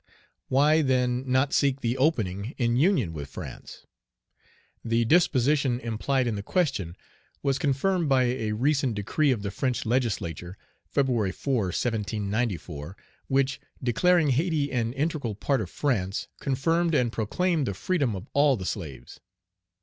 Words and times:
Why, 0.47 0.81
then, 0.81 1.31
not 1.31 1.53
seek 1.53 1.81
"the 1.81 1.95
opening" 1.95 2.55
in 2.57 2.75
union 2.75 3.13
with 3.13 3.29
France? 3.29 3.85
The 4.83 5.05
disposition 5.05 5.79
implied 5.79 6.25
in 6.25 6.33
the 6.33 6.41
question 6.41 6.95
was 7.43 7.59
confirmed 7.59 8.09
by 8.09 8.23
a 8.23 8.53
recent 8.53 8.95
decree 8.95 9.29
of 9.29 9.43
the 9.43 9.51
French 9.51 9.85
Legislature 9.85 10.57
(Feb. 10.91 11.35
4, 11.35 11.55
1794), 11.65 12.97
which, 13.27 13.61
declaring 13.83 14.29
Hayti 14.29 14.71
an 14.71 14.91
integral 14.93 15.35
part 15.35 15.61
of 15.61 15.69
France, 15.69 16.27
confirmed 16.39 16.95
and 16.95 17.11
proclaimed 17.11 17.67
the 17.67 17.75
freedom 17.75 18.15
of 18.15 18.27
all 18.33 18.57
the 18.57 18.65
slaves. 18.65 19.19